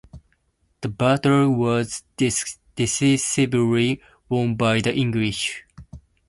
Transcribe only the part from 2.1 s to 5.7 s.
decisively won by the English.